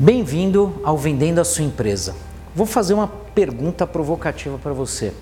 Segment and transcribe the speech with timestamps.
[0.00, 2.14] Bem-vindo ao Vendendo a Sua Empresa.
[2.54, 5.12] Vou fazer uma pergunta provocativa para você.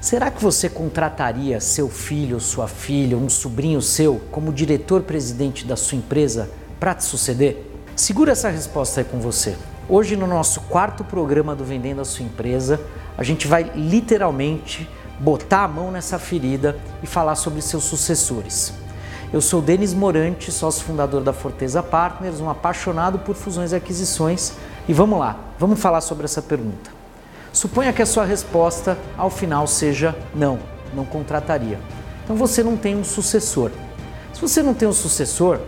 [0.00, 5.98] Será que você contrataria seu filho, sua filha, um sobrinho seu como diretor-presidente da sua
[5.98, 6.48] empresa
[6.80, 7.70] para te suceder?
[7.94, 9.54] Segura essa resposta aí com você.
[9.86, 12.80] Hoje, no nosso quarto programa do Vendendo a Sua Empresa,
[13.18, 14.88] a gente vai literalmente
[15.20, 18.72] botar a mão nessa ferida e falar sobre seus sucessores.
[19.32, 24.52] Eu sou Denis Morante, sócio fundador da Forteza Partners, um apaixonado por fusões e aquisições.
[24.88, 26.92] E vamos lá, vamos falar sobre essa pergunta.
[27.52, 30.60] Suponha que a sua resposta ao final seja não,
[30.94, 31.80] não contrataria.
[32.22, 33.72] Então você não tem um sucessor.
[34.32, 35.58] Se você não tem um sucessor,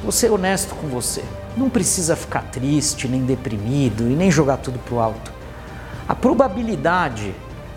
[0.00, 1.24] vou ser honesto com você.
[1.56, 5.32] Não precisa ficar triste, nem deprimido e nem jogar tudo pro alto.
[6.08, 7.34] A probabilidade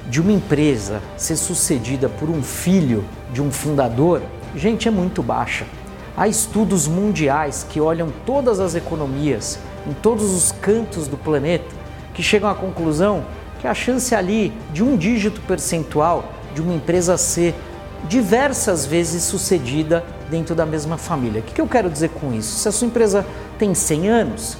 [0.08, 3.04] de uma empresa ser sucedida por um filho
[3.34, 4.22] de um fundador
[4.56, 5.66] gente, é muito baixa.
[6.16, 11.74] Há estudos mundiais que olham todas as economias em todos os cantos do planeta
[12.14, 13.24] que chegam à conclusão
[13.60, 17.54] que a chance ali de um dígito percentual de uma empresa ser
[18.08, 21.42] diversas vezes sucedida dentro da mesma família.
[21.42, 22.60] O que eu quero dizer com isso?
[22.60, 23.26] Se a sua empresa
[23.58, 24.58] tem 100 anos,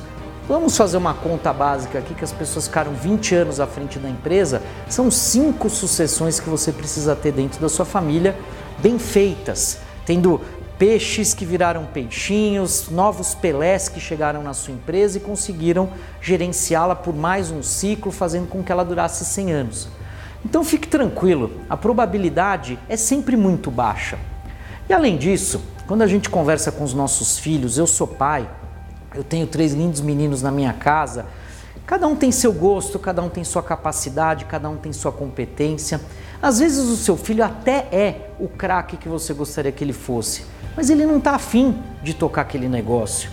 [0.48, 4.10] vamos fazer uma conta básica aqui que as pessoas ficaram 20 anos à frente da
[4.10, 8.36] empresa, são cinco sucessões que você precisa ter dentro da sua família
[8.82, 10.42] bem feitas, tendo
[10.78, 15.90] peixes que viraram peixinhos, novos pelés que chegaram na sua empresa e conseguiram
[16.22, 19.90] gerenciá-la por mais um ciclo, fazendo com que ela durasse 100 anos.
[20.44, 24.18] Então fique tranquilo, a probabilidade é sempre muito baixa.
[24.88, 28.50] E além disso, quando a gente conversa com os nossos filhos, eu sou pai,
[29.14, 31.26] eu tenho três lindos meninos na minha casa,
[31.86, 36.00] cada um tem seu gosto, cada um tem sua capacidade, cada um tem sua competência.
[36.42, 40.46] Às vezes o seu filho até é o craque que você gostaria que ele fosse,
[40.76, 43.30] mas ele não está afim de tocar aquele negócio.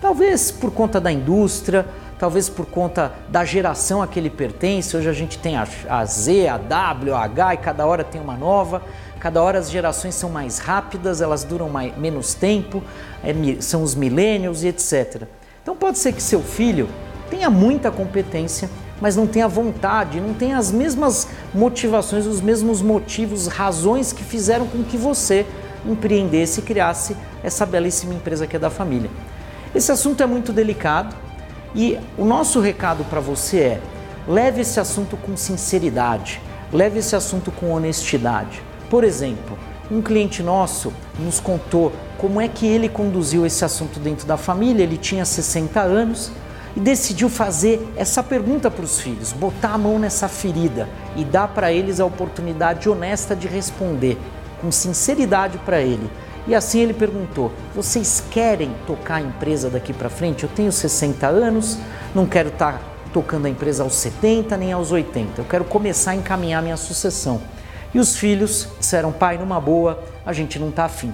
[0.00, 1.86] Talvez por conta da indústria,
[2.18, 4.96] talvez por conta da geração a que ele pertence.
[4.96, 8.36] Hoje a gente tem a, Z, a W, a H e cada hora tem uma
[8.36, 8.82] nova.
[9.18, 12.82] Cada hora as gerações são mais rápidas, elas duram mais, menos tempo,
[13.22, 15.24] é, são os millennials e etc.
[15.62, 16.88] Então pode ser que seu filho
[17.28, 22.82] tenha muita competência, mas não tem a vontade, não tem as mesmas motivações, os mesmos
[22.82, 25.46] motivos, razões que fizeram com que você
[25.86, 29.10] empreendesse e criasse essa belíssima empresa que é da família.
[29.74, 31.14] Esse assunto é muito delicado
[31.74, 33.80] e o nosso recado para você é:
[34.28, 36.40] leve esse assunto com sinceridade,
[36.72, 38.62] leve esse assunto com honestidade.
[38.90, 39.56] Por exemplo,
[39.90, 44.82] um cliente nosso nos contou como é que ele conduziu esse assunto dentro da família.
[44.82, 46.30] Ele tinha 60 anos,
[46.76, 51.48] e decidiu fazer essa pergunta para os filhos, botar a mão nessa ferida e dar
[51.48, 54.18] para eles a oportunidade honesta de responder,
[54.60, 56.10] com sinceridade para ele.
[56.46, 60.44] E assim ele perguntou: Vocês querem tocar a empresa daqui para frente?
[60.44, 61.78] Eu tenho 60 anos,
[62.14, 62.80] não quero estar tá
[63.12, 65.40] tocando a empresa aos 70 nem aos 80.
[65.40, 67.40] Eu quero começar a encaminhar minha sucessão.
[67.92, 71.12] E os filhos disseram: Pai, numa boa, a gente não está afim.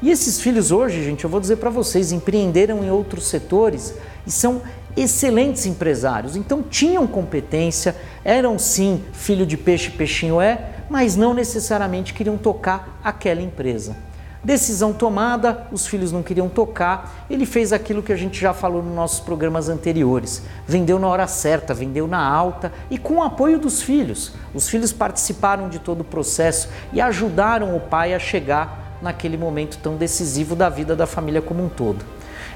[0.00, 3.94] E esses filhos hoje, gente, eu vou dizer para vocês, empreenderam em outros setores
[4.24, 4.62] e são
[5.02, 6.36] excelentes empresários.
[6.36, 13.00] Então tinham competência, eram sim filho de peixe, peixinho é, mas não necessariamente queriam tocar
[13.02, 13.96] aquela empresa.
[14.42, 18.82] Decisão tomada, os filhos não queriam tocar, ele fez aquilo que a gente já falou
[18.82, 20.42] nos nossos programas anteriores.
[20.66, 24.32] Vendeu na hora certa, vendeu na alta e com o apoio dos filhos.
[24.54, 29.78] Os filhos participaram de todo o processo e ajudaram o pai a chegar naquele momento
[29.78, 32.04] tão decisivo da vida da família como um todo.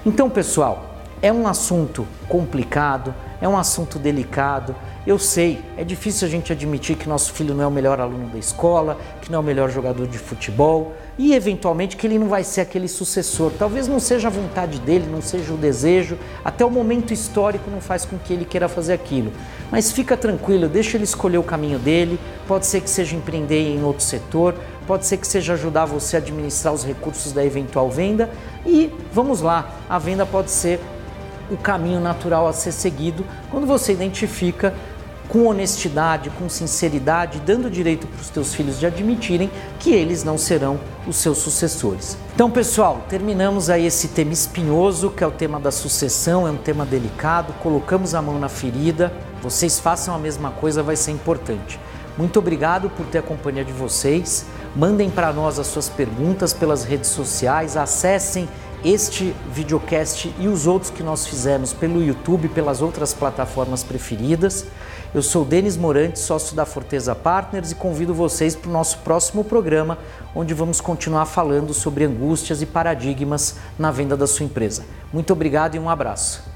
[0.06, 0.91] Então, pessoal,
[1.22, 4.74] é um assunto complicado, é um assunto delicado.
[5.06, 8.28] Eu sei, é difícil a gente admitir que nosso filho não é o melhor aluno
[8.28, 12.28] da escola, que não é o melhor jogador de futebol e, eventualmente, que ele não
[12.28, 13.52] vai ser aquele sucessor.
[13.56, 17.80] Talvez não seja a vontade dele, não seja o desejo, até o momento histórico não
[17.80, 19.32] faz com que ele queira fazer aquilo.
[19.70, 22.18] Mas fica tranquilo, deixa ele escolher o caminho dele.
[22.48, 24.54] Pode ser que seja empreender em outro setor,
[24.86, 28.28] pode ser que seja ajudar você a administrar os recursos da eventual venda
[28.66, 30.80] e vamos lá, a venda pode ser
[31.50, 34.74] o caminho natural a ser seguido quando você identifica
[35.28, 40.36] com honestidade, com sinceridade, dando direito para os teus filhos de admitirem que eles não
[40.36, 42.18] serão os seus sucessores.
[42.34, 46.58] Então, pessoal, terminamos aí esse tema espinhoso, que é o tema da sucessão, é um
[46.58, 49.10] tema delicado, colocamos a mão na ferida,
[49.42, 51.80] vocês façam a mesma coisa, vai ser importante.
[52.18, 54.44] Muito obrigado por ter a companhia de vocês.
[54.74, 58.48] Mandem para nós as suas perguntas pelas redes sociais, acessem
[58.82, 64.64] este videocast e os outros que nós fizemos pelo YouTube, pelas outras plataformas preferidas.
[65.14, 69.44] Eu sou Denis Morante, sócio da Forteza Partners e convido vocês para o nosso próximo
[69.44, 69.98] programa,
[70.34, 74.84] onde vamos continuar falando sobre angústias e paradigmas na venda da sua empresa.
[75.12, 76.51] Muito obrigado e um abraço.